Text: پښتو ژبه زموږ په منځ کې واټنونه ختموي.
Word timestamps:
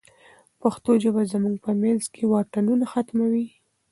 پښتو 0.61 0.91
ژبه 1.03 1.21
زموږ 1.31 1.55
په 1.65 1.71
منځ 1.81 2.03
کې 2.13 2.23
واټنونه 2.31 2.85
ختموي. 2.91 3.47